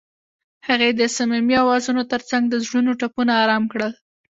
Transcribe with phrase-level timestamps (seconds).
[0.67, 3.91] هغې د صمیمي اوازونو ترڅنګ د زړونو ټپونه آرام کړل.